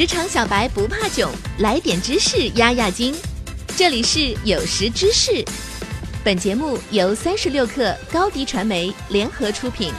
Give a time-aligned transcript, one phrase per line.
[0.00, 3.14] 职场小白不怕囧，来点知识压压惊。
[3.76, 5.44] 这里是有识知识，
[6.24, 9.92] 本节目由三十六克高低传媒联合出品。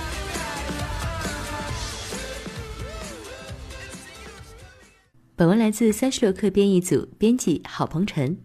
[5.35, 8.39] 本文来自三十六克编译组，编辑郝鹏程。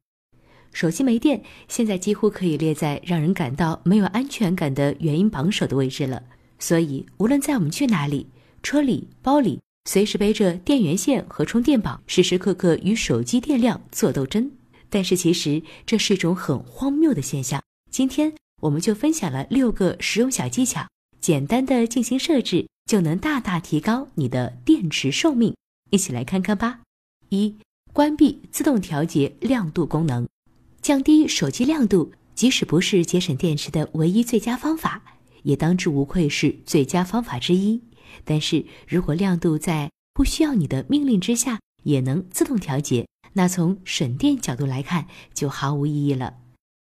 [0.74, 6.22] 手机没电，现在几乎可以列在让人感到没有安全感的原因榜首的位置了。
[6.58, 8.28] 所以，无论在我们去哪里，
[8.62, 14.50] 车里、包里，随时背着电源线和充电宝，时时刻刻与手机电量做斗争。
[14.90, 17.62] 但是，其实这是一种很荒谬的现象。
[17.90, 20.84] 今天，我们就分享了六个实用小技巧，
[21.20, 25.54] 简单的进行设置，就能大大提高你的电池寿命。
[25.90, 26.80] 一起来看看吧。
[27.28, 27.54] 一、
[27.92, 30.26] 关闭自动调节亮度功能，
[30.82, 35.00] 降低手机亮度，即使不是节省电池的唯一最佳方法，
[35.44, 37.80] 也当之无愧是最佳方法之一。
[38.24, 46.34] 但是如果亮度在不需要你的命令之下也能自动调节，那从省电角度来看就毫无意义了。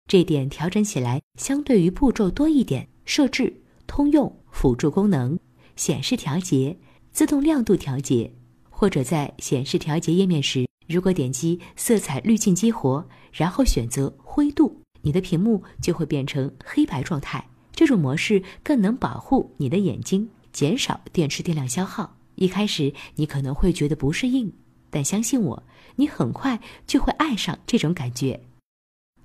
[0.08, 5.39] 这点调整起来相对于步骤多一点，设置、通用、辅助功能、
[5.75, 6.77] 显示调节、
[7.11, 8.31] 自动亮度调节。
[8.70, 17.47] 或者在显示调节页面时，如果点击色彩滤镜激活，然后选择灰度，你的屏幕就会变成黑白状态。
[17.73, 22.16] 这种模式更能保护你的眼睛，减少电池电量消耗。
[22.36, 24.53] 一开始你可能会觉得不适应，
[24.89, 25.64] 但相信我，
[25.98, 28.39] 你很快就会爱上这种感觉。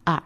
[0.02, 0.20] 二，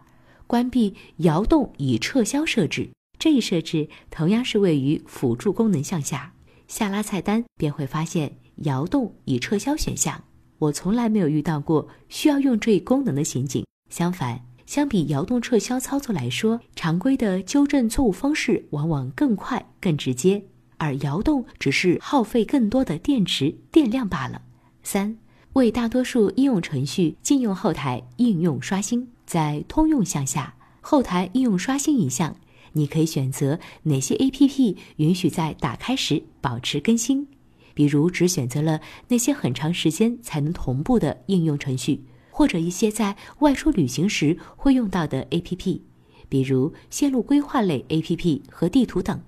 [0.46, 2.88] 关闭摇动已撤销设置。
[3.18, 6.32] 这一设置同样是位于辅助功能项下，
[6.68, 8.38] 下拉菜单便会发现。
[8.58, 10.22] 摇动已撤销选项，
[10.58, 13.66] 我从来没有遇到过需要用这一功能的情景。
[13.90, 20.40] 相反，相比摇动撤销操作来说，常规的纠正错误方式往往更快、更直接，
[20.78, 24.42] 而摇动只是耗费更多的电池电量罢了。
[24.82, 25.16] 三、
[25.54, 29.08] 为大多数应用程序禁用后台应用刷新。
[29.26, 32.36] 在通用项下，后台应用刷新一项，
[32.74, 37.26] 你可以选择哪些 APP 允许在打开时保持更新。
[37.72, 45.80] 比如，只选择了那些很长时间才能同步的应用程序，或者一些在外出旅行时会用到的 APP，
[46.28, 49.20] 比如线路规划类 APP 和地图等。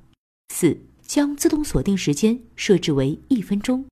[0.53, 3.87] 四、将自动锁定时间设置为一分钟，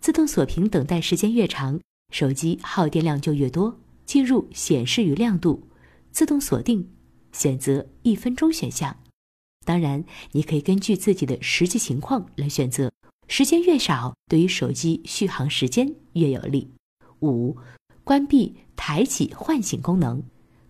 [0.00, 1.78] 自动锁屏等待时间越长，
[2.10, 3.80] 手机耗电量就越多。
[4.06, 5.66] 进入显示与亮度，
[6.12, 6.90] 自动锁定，
[7.32, 8.94] 选择一分钟选项。
[9.64, 12.92] 当然，你可以根据自己的实际情况来选择。
[13.28, 16.70] 时间越少，对于手机续航时间越有利。
[17.20, 17.56] 五、
[18.04, 20.22] 关闭抬起唤醒功能。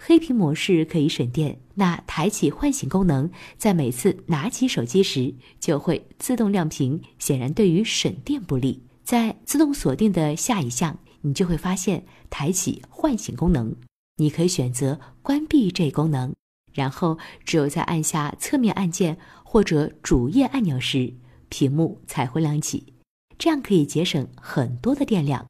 [0.06, 8.82] 黑屏模式可以省电，那抬起唤醒功能在每次拿起手机时就会自动亮屏，显然对于省电不利。
[9.02, 13.74] 在自动锁定的下一项，你就会发现抬起唤醒功能，
[14.16, 16.34] 你可以选择关闭这一功能，
[16.74, 21.14] 然后只有在按下侧面按键或者主页按钮时。
[21.48, 22.92] 屏幕才会亮起，
[23.38, 25.46] 这样可以节省很多的电量。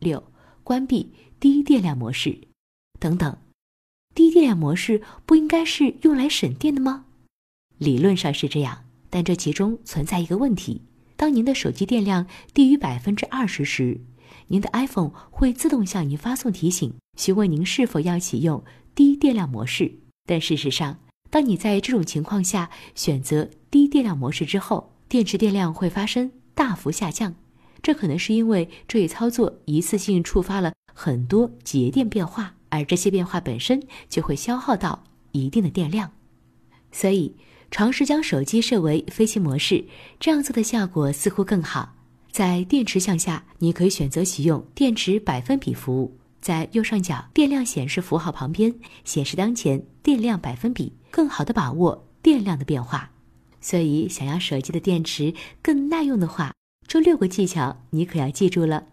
[0.00, 0.32] 六、
[0.64, 2.48] 关闭低电量模式。
[2.98, 3.36] 等等，
[4.16, 7.04] 低电量模式不应该是用来省电的吗？
[7.76, 10.80] 理论上是这样，但这其中存在一个问题：
[11.18, 14.00] 当您的手机电量低于百分之二十时，
[14.46, 19.92] 您的 iPhone 会自动向您发送提醒，询问您是否要启用低电量模式。
[20.26, 27.34] 但事实上，当你在这种情况下选择低电量模式之后，电池电量会发生大幅下降，
[27.82, 36.10] 这可能是因为这一操作一次性触发了很多节电变化，而这些变化本身就会消耗到一定的电量。
[36.92, 37.34] 所以，
[37.70, 39.84] 尝试将手机设为飞行模式，
[40.20, 41.94] 这样做的效果似乎更好。
[42.30, 53.10] 在电池项下，你可以选择启用电池百分比服务，在右上角电量显示符号旁边显示当前电量百分比，更好的把握电量的变化。
[53.60, 56.52] 所以，想要手机的电池更耐用的话，
[56.86, 58.84] 这六个技巧你可要记住了：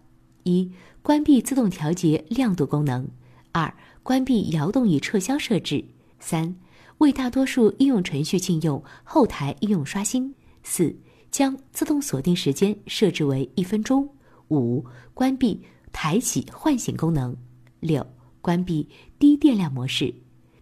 [0.44, 0.71] 一、
[1.01, 3.06] 关闭自动调节亮度功能；
[3.53, 5.85] 二、关闭摇动与撤销设置；
[6.19, 6.55] 三、
[6.97, 10.33] 为大多数应用程序禁用后台应用刷新；
[10.63, 10.95] 四、
[11.31, 14.07] 将自动锁定时间设置为一分钟；
[14.50, 14.83] 五、
[15.13, 15.61] 关闭
[15.91, 17.35] 抬起唤醒功能；
[17.79, 18.05] 六、
[18.41, 18.89] 关闭
[19.19, 20.13] 低电量模式。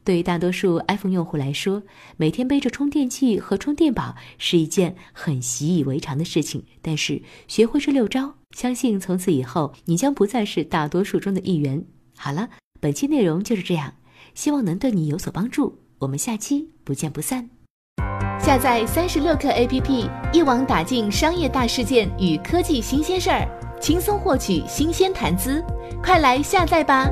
[0.04, 1.84] 对于大多数 iPhone 用户来说，
[2.18, 6.66] 每天背着充电器和充电宝是一件很习以为常的事情。
[6.82, 11.86] 但是，学会这六招，相信从此以后你将不再是大多数中的一员。
[12.18, 12.50] 好了，
[12.82, 13.94] 本期内容就是这样，
[14.34, 15.78] 希望能对你有所帮助。
[16.00, 17.48] 我们下期不见不散。
[18.40, 23.48] 下载三十六课 APP，一网打尽商业大事件与科技新鲜事儿。
[23.80, 25.64] 轻松获取新鲜谈资，
[26.02, 27.08] 快来下载吧！